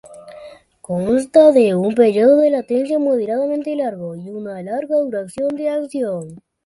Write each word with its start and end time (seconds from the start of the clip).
Consta 0.81 1.51
de 1.51 1.75
un 1.75 1.93
periodo 1.93 2.37
de 2.39 2.49
latencia 2.49 2.97
moderadamente 2.97 3.75
largo 3.75 4.15
y 4.15 4.31
una 4.31 4.59
larga 4.63 4.95
duración 4.97 5.49
de 5.49 5.69
acción. 5.69 6.41